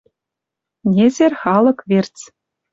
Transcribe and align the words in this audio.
Незер 0.95 1.31
халык 1.43 1.79
верц. 1.89 2.17